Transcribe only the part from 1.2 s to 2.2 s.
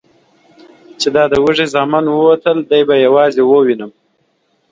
د وږي زامن